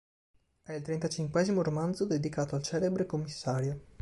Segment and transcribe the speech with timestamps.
[0.63, 3.79] È il trentacinquesimo romanzo dedicato al celebre commissario.